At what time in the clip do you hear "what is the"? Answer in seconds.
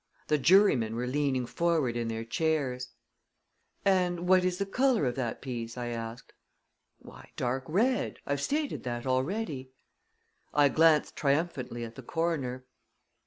4.27-4.65